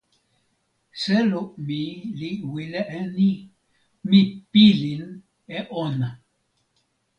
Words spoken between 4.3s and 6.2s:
pilin e ona.